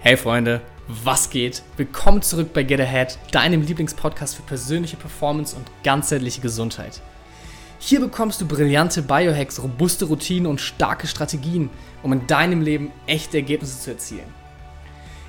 [0.00, 1.64] Hey Freunde, was geht?
[1.76, 7.02] Willkommen zurück bei Get Ahead, deinem Lieblingspodcast für persönliche Performance und ganzheitliche Gesundheit.
[7.80, 11.68] Hier bekommst du brillante Biohacks, robuste Routinen und starke Strategien,
[12.04, 14.32] um in deinem Leben echte Ergebnisse zu erzielen.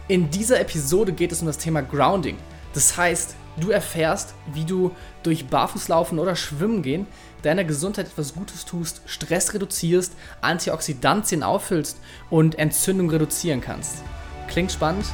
[0.07, 2.37] In dieser Episode geht es um das Thema Grounding.
[2.75, 4.91] Das heißt, du erfährst, wie du
[5.23, 7.07] durch Barfußlaufen oder Schwimmen gehen
[7.41, 11.99] deiner Gesundheit etwas Gutes tust, Stress reduzierst, Antioxidantien auffüllst
[12.29, 14.03] und Entzündung reduzieren kannst.
[14.49, 15.05] Klingt spannend?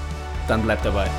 [0.47, 1.09] Dann bleib dabei.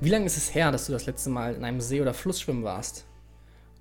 [0.00, 2.40] Wie lange ist es her, dass du das letzte Mal in einem See oder Fluss
[2.40, 3.06] schwimmen warst?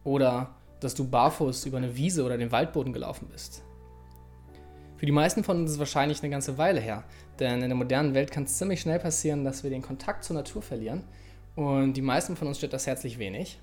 [0.05, 3.61] Oder dass du barfuß über eine Wiese oder den Waldboden gelaufen bist?
[4.95, 7.03] Für die meisten von uns ist es wahrscheinlich eine ganze Weile her,
[7.38, 10.36] denn in der modernen Welt kann es ziemlich schnell passieren, dass wir den Kontakt zur
[10.36, 11.03] Natur verlieren
[11.55, 13.59] und die meisten von uns stört das herzlich wenig.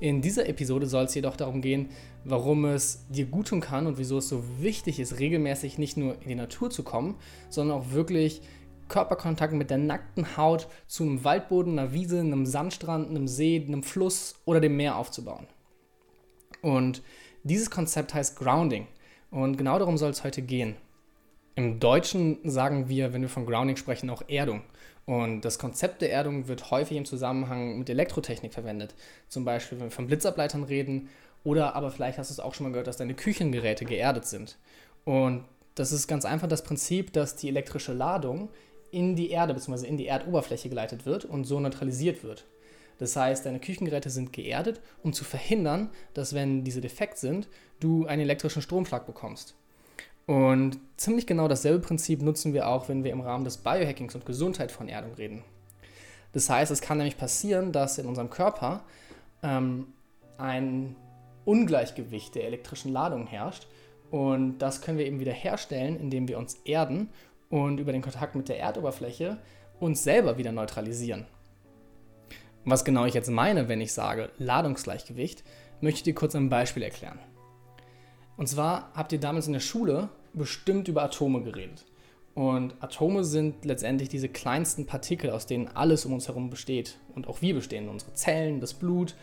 [0.00, 1.88] In dieser Episode soll es jedoch darum gehen,
[2.24, 6.14] warum es dir gut tun kann und wieso es so wichtig ist, regelmäßig nicht nur
[6.22, 7.16] in die Natur zu kommen,
[7.48, 8.42] sondern auch wirklich
[8.88, 13.82] Körperkontakt mit der nackten Haut zu einem Waldboden, einer Wiese, einem Sandstrand, einem See, einem
[13.82, 15.46] Fluss oder dem Meer aufzubauen.
[16.62, 17.02] Und
[17.42, 18.86] dieses Konzept heißt Grounding.
[19.30, 20.76] Und genau darum soll es heute gehen.
[21.58, 24.62] Im Deutschen sagen wir, wenn wir von Grounding sprechen, auch Erdung.
[25.06, 28.94] Und das Konzept der Erdung wird häufig im Zusammenhang mit Elektrotechnik verwendet.
[29.28, 31.08] Zum Beispiel, wenn wir von Blitzableitern reden
[31.42, 34.56] oder aber vielleicht hast du es auch schon mal gehört, dass deine Küchengeräte geerdet sind.
[35.04, 38.50] Und das ist ganz einfach das Prinzip, dass die elektrische Ladung
[38.92, 39.84] in die Erde bzw.
[39.84, 42.46] in die Erdoberfläche geleitet wird und so neutralisiert wird.
[42.98, 47.48] Das heißt, deine Küchengeräte sind geerdet, um zu verhindern, dass wenn diese defekt sind,
[47.80, 49.56] du einen elektrischen Stromschlag bekommst.
[50.28, 54.26] Und ziemlich genau dasselbe Prinzip nutzen wir auch, wenn wir im Rahmen des Biohackings und
[54.26, 55.42] Gesundheit von Erdung reden.
[56.34, 58.84] Das heißt, es kann nämlich passieren, dass in unserem Körper
[59.42, 59.86] ähm,
[60.36, 60.96] ein
[61.46, 63.68] Ungleichgewicht der elektrischen Ladung herrscht.
[64.10, 67.08] Und das können wir eben wieder herstellen, indem wir uns erden
[67.48, 69.38] und über den Kontakt mit der Erdoberfläche
[69.80, 71.24] uns selber wieder neutralisieren.
[72.66, 75.42] Was genau ich jetzt meine, wenn ich sage Ladungsgleichgewicht,
[75.80, 77.18] möchte ich dir kurz ein Beispiel erklären.
[78.38, 81.84] Und zwar habt ihr damals in der Schule bestimmt über Atome geredet.
[82.34, 86.98] Und Atome sind letztendlich diese kleinsten Partikel, aus denen alles um uns herum besteht.
[87.16, 89.16] Und auch wir bestehen, unsere Zellen, das Blut,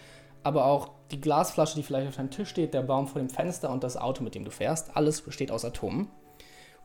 [0.43, 3.71] aber auch die Glasflasche, die vielleicht auf deinem Tisch steht, der Baum vor dem Fenster
[3.71, 4.97] und das Auto, mit dem du fährst.
[4.97, 6.09] Alles besteht aus Atomen.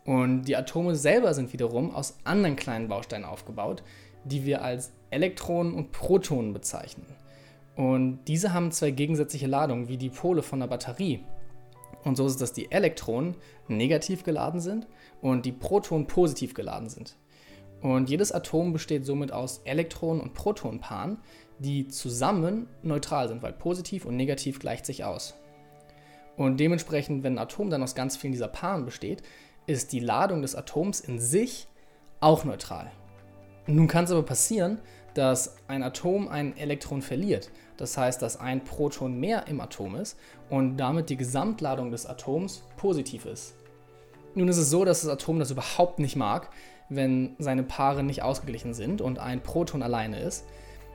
[0.05, 3.83] Und die Atome selber sind wiederum aus anderen kleinen Bausteinen aufgebaut,
[4.25, 7.07] die wir als Elektronen und Protonen bezeichnen.
[7.75, 11.25] Und diese haben zwei gegensätzliche Ladungen, wie die Pole von einer Batterie.
[12.05, 13.37] Und so ist es, dass die Elektronen
[13.69, 14.87] negativ geladen sind
[15.21, 17.17] und die Protonen positiv geladen sind.
[17.83, 21.19] Und jedes Atom besteht somit aus Elektronen- und Protonenpaaren,
[21.59, 25.35] die zusammen neutral sind, weil positiv und negativ gleicht sich aus.
[26.37, 29.23] Und dementsprechend, wenn ein Atom dann aus ganz vielen dieser Paaren besteht,
[29.67, 31.69] ist die Ladung des Atoms in sich
[32.21, 32.91] auch neutral.
[33.67, 34.81] Nun kann es aber passieren,
[35.15, 37.51] dass ein Atom ein Elektron verliert.
[37.77, 40.19] Das heißt, dass ein Proton mehr im Atom ist
[40.51, 43.55] und damit die Gesamtladung des Atoms positiv ist.
[44.35, 46.51] Nun ist es so, dass das Atom das überhaupt nicht mag,
[46.89, 50.45] wenn seine Paare nicht ausgeglichen sind und ein Proton alleine ist.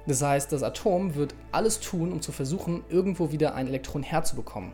[0.07, 4.71] Das heißt, das Atom wird alles tun, um zu versuchen, irgendwo wieder ein Elektron herzubekommen.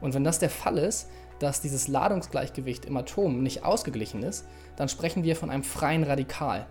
[0.00, 4.46] Und wenn das der Fall ist, dass dieses Ladungsgleichgewicht im Atom nicht ausgeglichen ist,
[4.76, 6.66] dann sprechen wir von einem freien Radikal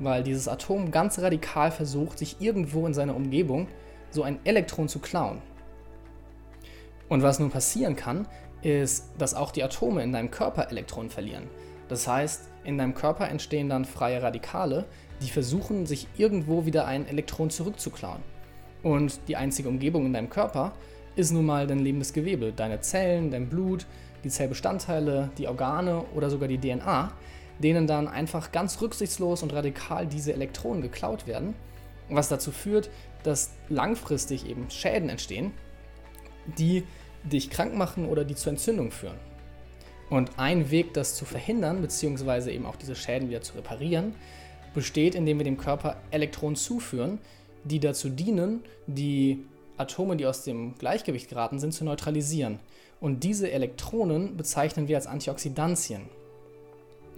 [0.00, 3.68] weil dieses Atom ganz radikal versucht, sich irgendwo in seiner Umgebung
[4.10, 5.42] so ein Elektron zu klauen.
[7.08, 8.26] Und was nun passieren kann,
[8.62, 11.44] ist, dass auch die Atome in deinem Körper Elektronen verlieren.
[11.88, 14.84] Das heißt, in deinem Körper entstehen dann freie Radikale,
[15.22, 18.22] die versuchen, sich irgendwo wieder ein Elektron zurückzuklauen.
[18.82, 20.72] Und die einzige Umgebung in deinem Körper
[21.16, 23.86] ist nun mal dein lebendes Gewebe, deine Zellen, dein Blut,
[24.22, 27.12] die Zellbestandteile, die Organe oder sogar die DNA,
[27.58, 31.54] denen dann einfach ganz rücksichtslos und radikal diese Elektronen geklaut werden,
[32.08, 32.90] was dazu führt,
[33.22, 35.52] dass langfristig eben Schäden entstehen,
[36.58, 36.84] die
[37.24, 39.18] dich krank machen oder die zu Entzündung führen.
[40.08, 44.14] Und ein Weg, das zu verhindern, beziehungsweise eben auch diese Schäden wieder zu reparieren,
[44.72, 47.18] besteht, indem wir dem Körper Elektronen zuführen,
[47.64, 49.44] die dazu dienen, die
[49.76, 52.60] Atome, die aus dem Gleichgewicht geraten sind, zu neutralisieren.
[53.00, 56.08] Und diese Elektronen bezeichnen wir als Antioxidantien.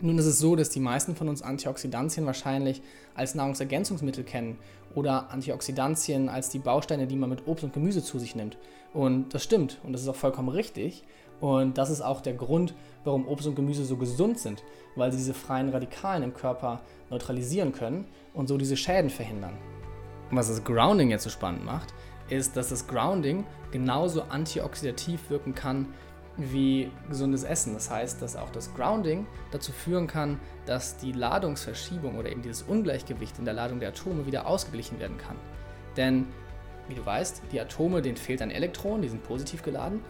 [0.02, 2.80] Nun ist es so, dass die meisten von uns Antioxidantien wahrscheinlich
[3.14, 4.58] als Nahrungsergänzungsmittel kennen
[4.94, 8.56] oder Antioxidantien als die Bausteine, die man mit Obst und Gemüse zu sich nimmt.
[8.94, 11.04] Und das stimmt und das ist auch vollkommen richtig.
[11.40, 12.74] Und das ist auch der Grund,
[13.04, 14.62] warum Obst und Gemüse so gesund sind,
[14.96, 19.56] weil sie diese freien Radikalen im Körper neutralisieren können und so diese Schäden verhindern.
[20.30, 21.94] Und was das Grounding jetzt so spannend macht,
[22.28, 25.86] ist, dass das Grounding genauso antioxidativ wirken kann
[26.36, 27.74] wie gesundes Essen.
[27.74, 32.62] Das heißt, dass auch das Grounding dazu führen kann, dass die Ladungsverschiebung oder eben dieses
[32.62, 35.36] Ungleichgewicht in der Ladung der Atome wieder ausgeglichen werden kann.
[35.96, 36.26] Denn,
[36.88, 40.00] wie du weißt, die Atome, denen fehlt ein Elektron, die sind positiv geladen.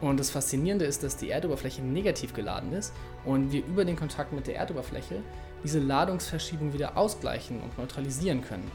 [0.00, 2.92] Und das Faszinierende ist, dass die Erdoberfläche negativ geladen ist
[3.24, 5.22] und wir über den Kontakt mit der Erdoberfläche
[5.62, 8.68] diese Ladungsverschiebung wieder ausgleichen und neutralisieren können.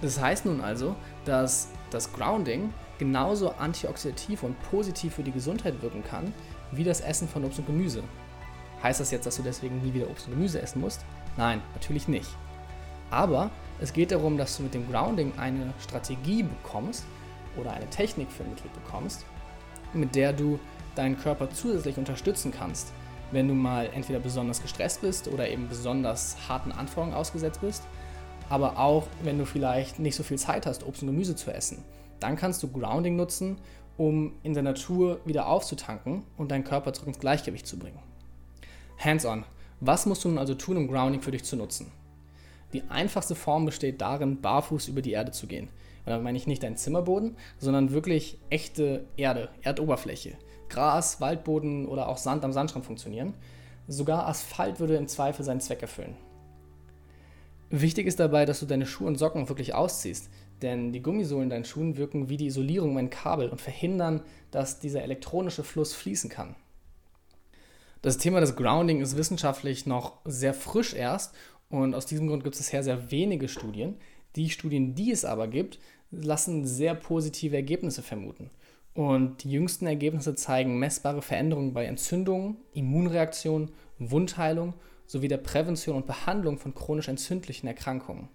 [0.00, 0.96] Das heißt nun also,
[1.26, 6.32] dass das Grounding genauso antioxidativ und positiv für die Gesundheit wirken kann,
[6.72, 8.02] wie das Essen von Obst und Gemüse.
[8.82, 11.04] Heißt das jetzt, dass du deswegen nie wieder Obst und Gemüse essen musst?
[11.36, 12.28] Nein, natürlich nicht.
[13.10, 13.50] Aber
[13.80, 17.04] es geht darum, dass du mit dem Grounding eine Strategie bekommst
[17.56, 19.24] oder eine Technik vermittelt bekommst,
[19.92, 20.58] mit der du
[20.94, 22.92] deinen Körper zusätzlich unterstützen kannst,
[23.32, 27.84] wenn du mal entweder besonders gestresst bist oder eben besonders harten Anforderungen ausgesetzt bist,
[28.48, 31.82] aber auch wenn du vielleicht nicht so viel Zeit hast, Obst und Gemüse zu essen
[32.20, 33.58] dann kannst du Grounding nutzen,
[33.96, 37.98] um in der Natur wieder aufzutanken und deinen Körper zurück ins Gleichgewicht zu bringen.
[38.98, 39.44] Hands-on.
[39.80, 41.92] Was musst du nun also tun, um Grounding für dich zu nutzen?
[42.72, 45.68] Die einfachste Form besteht darin, barfuß über die Erde zu gehen.
[46.04, 50.36] Und damit meine ich nicht deinen Zimmerboden, sondern wirklich echte Erde, Erdoberfläche.
[50.68, 53.34] Gras, Waldboden oder auch Sand am Sandstrand funktionieren.
[53.86, 56.16] Sogar Asphalt würde im Zweifel seinen Zweck erfüllen.
[57.70, 60.30] Wichtig ist dabei, dass du deine Schuhe und Socken wirklich ausziehst,
[60.64, 64.80] denn die Gummisohlen in deinen Schuhen wirken wie die Isolierung um Kabel und verhindern, dass
[64.80, 66.56] dieser elektronische Fluss fließen kann.
[68.02, 71.34] Das Thema des Grounding ist wissenschaftlich noch sehr frisch erst
[71.68, 73.96] und aus diesem Grund gibt es sehr, sehr wenige Studien.
[74.36, 75.78] Die Studien, die es aber gibt,
[76.10, 78.50] lassen sehr positive Ergebnisse vermuten.
[78.94, 84.74] Und die jüngsten Ergebnisse zeigen messbare Veränderungen bei Entzündungen, Immunreaktionen, Wundheilung
[85.06, 88.28] sowie der Prävention und Behandlung von chronisch entzündlichen Erkrankungen.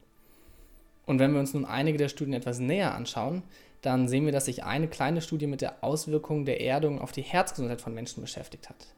[1.09, 3.41] Und wenn wir uns nun einige der Studien etwas näher anschauen,
[3.81, 7.23] dann sehen wir, dass sich eine kleine Studie mit der Auswirkung der Erdung auf die
[7.23, 8.93] Herzgesundheit von Menschen beschäftigt hat.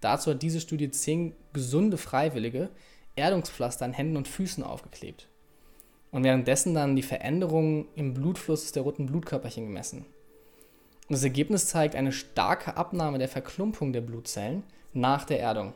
[0.00, 2.70] Dazu hat diese Studie zehn gesunde Freiwillige
[3.14, 5.28] Erdungspflaster an Händen und Füßen aufgeklebt
[6.10, 9.98] und währenddessen dann die Veränderungen im Blutfluss der roten Blutkörperchen gemessen.
[9.98, 15.72] Und das Ergebnis zeigt eine starke Abnahme der Verklumpung der Blutzellen nach der Erdung.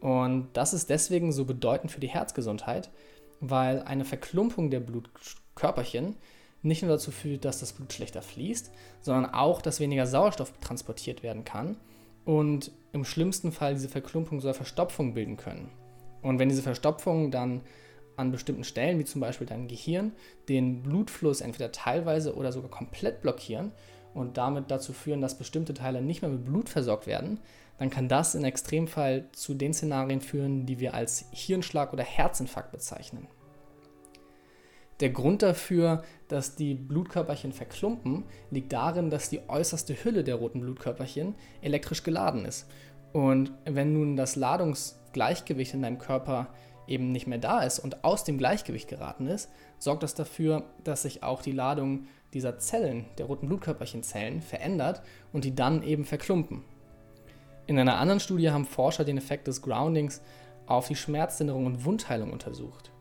[0.00, 2.90] Und das ist deswegen so bedeutend für die Herzgesundheit,
[3.40, 6.16] weil eine Verklumpung der Blutkörperchen
[6.62, 11.22] nicht nur dazu führt, dass das Blut schlechter fließt, sondern auch, dass weniger Sauerstoff transportiert
[11.22, 11.76] werden kann
[12.24, 15.70] und im schlimmsten Fall diese Verklumpung soll Verstopfung bilden können.
[16.22, 17.60] Und wenn diese Verstopfungen dann
[18.16, 20.12] an bestimmten Stellen, wie zum Beispiel dein Gehirn,
[20.48, 23.72] den Blutfluss entweder teilweise oder sogar komplett blockieren
[24.16, 27.38] und damit dazu führen, dass bestimmte Teile nicht mehr mit Blut versorgt werden,
[27.78, 32.72] dann kann das in Extremfall zu den Szenarien führen, die wir als Hirnschlag oder Herzinfarkt
[32.72, 33.28] bezeichnen.
[35.00, 40.60] Der Grund dafür, dass die Blutkörperchen verklumpen, liegt darin, dass die äußerste Hülle der roten
[40.60, 42.66] Blutkörperchen elektrisch geladen ist.
[43.12, 46.48] Und wenn nun das Ladungsgleichgewicht in deinem Körper
[46.86, 51.02] eben nicht mehr da ist und aus dem Gleichgewicht geraten ist, sorgt das dafür, dass
[51.02, 55.02] sich auch die Ladung dieser Zellen, der roten Blutkörperchenzellen, verändert
[55.32, 56.64] und die dann eben verklumpen.
[57.66, 60.22] In einer anderen Studie haben Forscher den Effekt des Groundings
[60.66, 62.92] auf die Schmerzlinderung und Wundheilung untersucht.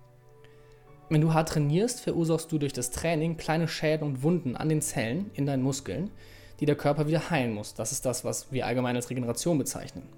[1.10, 4.82] Wenn du hart trainierst, verursachst du durch das Training kleine Schäden und Wunden an den
[4.82, 6.10] Zellen in deinen Muskeln,
[6.60, 7.76] die der Körper wieder heilen muss.
[7.76, 10.10] Das ist das, was wir allgemein als Regeneration bezeichnen.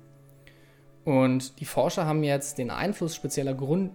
[1.07, 3.93] Und die Forscher haben jetzt den Einfluss spezieller Grund,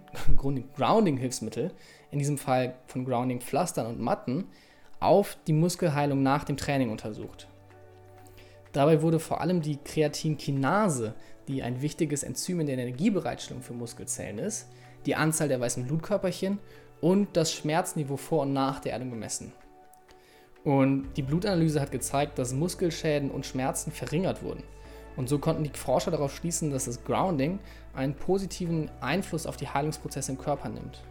[0.75, 1.69] Grounding-Hilfsmittel,
[2.09, 4.45] in diesem Fall von Grounding-Pflastern und Matten,
[4.99, 7.47] auf die Muskelheilung nach dem Training untersucht.
[8.71, 11.13] Dabei wurde vor allem die Kreatinkinase,
[11.47, 14.69] die ein wichtiges Enzym in der Energiebereitstellung für Muskelzellen ist,
[15.05, 16.57] die Anzahl der weißen Blutkörperchen
[16.99, 19.51] und das Schmerzniveau vor und nach der Erdung gemessen.
[20.63, 24.63] Und die Blutanalyse hat gezeigt, dass Muskelschäden und Schmerzen verringert wurden.
[25.15, 27.59] Und so konnten die Forscher darauf schließen, dass das Grounding
[27.93, 31.03] einen positiven Einfluss auf die Heilungsprozesse im Körper nimmt.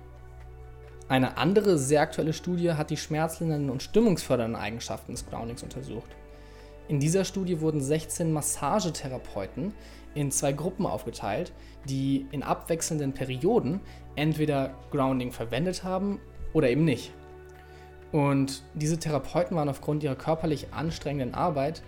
[1.09, 6.11] Eine andere sehr aktuelle Studie hat die schmerzlindernden und stimmungsfördernden Eigenschaften des Groundings untersucht.
[6.89, 9.73] In dieser Studie wurden 16 Massagetherapeuten
[10.15, 11.53] in zwei Gruppen aufgeteilt,
[11.89, 13.81] die in abwechselnden Perioden
[14.17, 16.21] entweder Grounding verwendet haben
[16.53, 17.13] oder eben nicht.
[18.11, 21.83] Und diese Therapeuten waren aufgrund ihrer körperlich anstrengenden Arbeit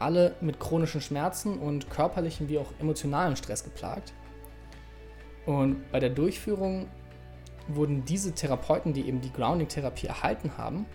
[0.00, 4.12] alle mit chronischen Schmerzen und körperlichen wie auch emotionalen Stress geplagt.
[5.46, 6.88] Und bei der Durchführung
[7.68, 10.86] wurden diese Therapeuten, die eben die Grounding-Therapie erhalten haben,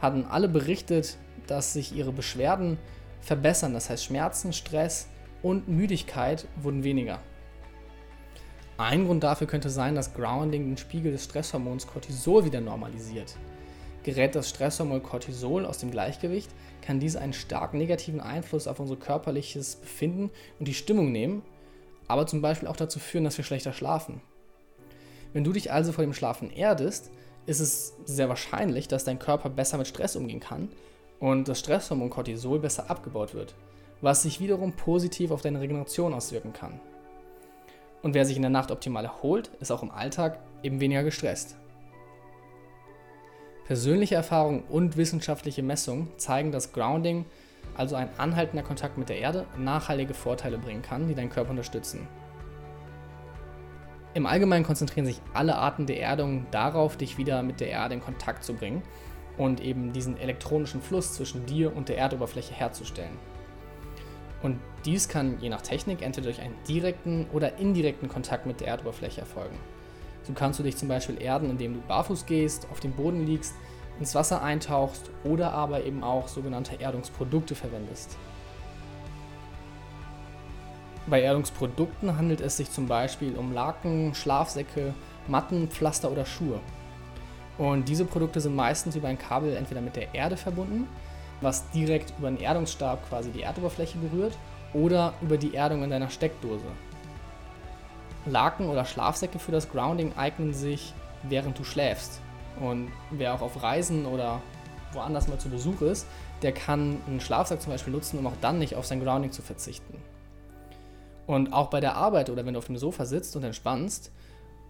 [0.00, 2.78] hatten alle berichtet, dass sich ihre Beschwerden
[3.20, 3.74] verbessern.
[3.74, 5.08] Das heißt, Schmerzen, Stress
[5.42, 7.20] und Müdigkeit wurden weniger.
[8.78, 13.36] Ein Grund dafür könnte sein, dass Grounding den Spiegel des Stresshormons Cortisol wieder normalisiert.
[14.02, 16.50] gerät das Stresshormon Cortisol aus dem Gleichgewicht,
[16.82, 21.42] kann dies einen stark negativen Einfluss auf unser körperliches Befinden und die Stimmung nehmen,
[22.08, 24.20] aber zum Beispiel auch dazu führen, dass wir schlechter schlafen.
[25.32, 27.10] Wenn du dich also vor dem Schlafen erdest,
[27.46, 30.68] ist es sehr wahrscheinlich, dass dein Körper besser mit Stress umgehen kann
[31.20, 33.54] und das Stresshormon Cortisol besser abgebaut wird,
[34.00, 36.80] was sich wiederum positiv auf deine Regeneration auswirken kann.
[38.02, 41.56] Und wer sich in der Nacht optimal erholt, ist auch im Alltag eben weniger gestresst.
[43.70, 47.24] Persönliche Erfahrungen und wissenschaftliche Messungen zeigen, dass Grounding,
[47.76, 52.08] also ein anhaltender Kontakt mit der Erde, nachhaltige Vorteile bringen kann, die deinen Körper unterstützen.
[54.12, 58.00] Im Allgemeinen konzentrieren sich alle Arten der Erdung darauf, dich wieder mit der Erde in
[58.00, 58.82] Kontakt zu bringen
[59.38, 63.16] und eben diesen elektronischen Fluss zwischen dir und der Erdoberfläche herzustellen.
[64.42, 68.66] Und dies kann je nach Technik entweder durch einen direkten oder indirekten Kontakt mit der
[68.66, 69.60] Erdoberfläche erfolgen.
[70.22, 73.54] So kannst du dich zum Beispiel erden, indem du barfuß gehst, auf dem Boden liegst,
[73.98, 78.16] ins Wasser eintauchst oder aber eben auch sogenannte Erdungsprodukte verwendest.
[81.06, 84.94] Bei Erdungsprodukten handelt es sich zum Beispiel um Laken, Schlafsäcke,
[85.28, 86.60] Matten, Pflaster oder Schuhe.
[87.58, 90.86] Und diese Produkte sind meistens über ein Kabel entweder mit der Erde verbunden,
[91.40, 94.36] was direkt über einen Erdungsstab quasi die Erdoberfläche berührt,
[94.72, 96.64] oder über die Erdung in deiner Steckdose.
[98.26, 102.20] Laken oder Schlafsäcke für das Grounding eignen sich, während du schläfst.
[102.60, 104.42] Und wer auch auf Reisen oder
[104.92, 106.06] woanders mal zu Besuch ist,
[106.42, 109.42] der kann einen Schlafsack zum Beispiel nutzen, um auch dann nicht auf sein Grounding zu
[109.42, 109.98] verzichten.
[111.26, 114.10] Und auch bei der Arbeit oder wenn du auf dem Sofa sitzt und entspannst,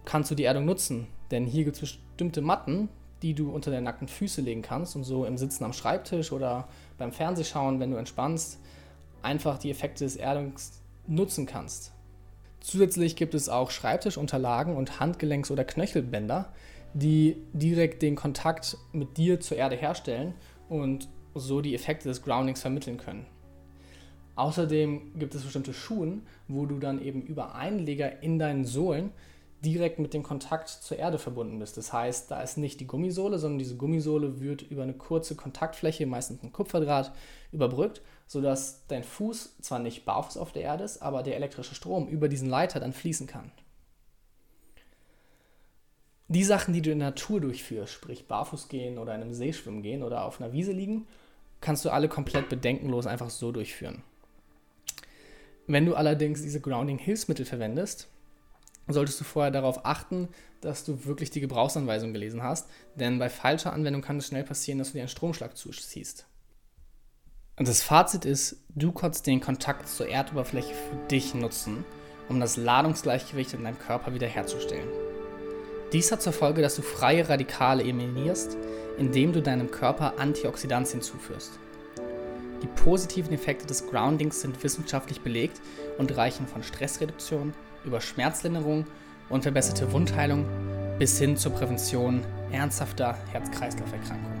[0.05, 1.07] kannst du die Erdung nutzen.
[1.31, 2.89] Denn hier gibt es bestimmte Matten,
[3.21, 6.67] die du unter deine nackten Füße legen kannst und so im Sitzen am Schreibtisch oder
[6.97, 8.59] beim Fernsehschauen, wenn du entspannst,
[9.21, 11.93] einfach die Effekte des Erdungs nutzen kannst.
[12.61, 16.53] Zusätzlich gibt es auch Schreibtischunterlagen und Handgelenks- oder Knöchelbänder,
[16.93, 20.35] die direkt den Kontakt mit dir zur Erde herstellen
[20.69, 23.25] und so die Effekte des Groundings vermitteln können.
[24.35, 29.11] Außerdem gibt es bestimmte Schuhe, wo du dann eben über Einleger in deinen Sohlen
[29.63, 31.77] direkt mit dem Kontakt zur Erde verbunden bist.
[31.77, 36.05] Das heißt, da ist nicht die Gummisohle, sondern diese Gummisohle wird über eine kurze Kontaktfläche,
[36.05, 37.11] meistens ein Kupferdraht,
[37.51, 42.07] überbrückt, sodass dein Fuß zwar nicht barfuß auf der Erde ist, aber der elektrische Strom
[42.07, 43.51] über diesen Leiter dann fließen kann.
[46.27, 49.53] Die Sachen, die du in der Natur durchführst, sprich barfuß gehen oder in einem See
[49.53, 51.05] schwimmen gehen oder auf einer Wiese liegen,
[51.59, 54.01] kannst du alle komplett bedenkenlos einfach so durchführen.
[55.67, 58.07] Wenn du allerdings diese Grounding-Hilfsmittel verwendest,
[58.93, 60.29] solltest du vorher darauf achten,
[60.61, 64.79] dass du wirklich die Gebrauchsanweisung gelesen hast, denn bei falscher Anwendung kann es schnell passieren,
[64.79, 66.25] dass du dir einen Stromschlag zuziehst.
[67.57, 71.85] Und das Fazit ist, du kannst den Kontakt zur Erdoberfläche für dich nutzen,
[72.29, 74.87] um das Ladungsgleichgewicht in deinem Körper wiederherzustellen.
[75.91, 78.57] Dies hat zur Folge, dass du freie Radikale eliminierst,
[78.97, 81.59] indem du deinem Körper Antioxidantien zuführst.
[82.61, 85.59] Die positiven Effekte des Groundings sind wissenschaftlich belegt
[85.97, 87.53] und reichen von Stressreduktion
[87.85, 88.85] über Schmerzlinderung
[89.29, 90.45] und verbesserte Wundheilung
[90.99, 94.40] bis hin zur Prävention ernsthafter Herz-Kreislauf-Erkrankungen.